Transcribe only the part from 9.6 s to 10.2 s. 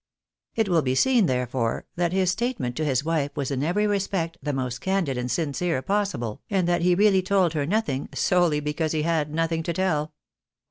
to tell.